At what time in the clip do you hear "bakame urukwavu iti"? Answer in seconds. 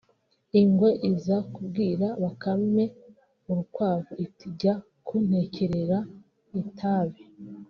2.23-4.47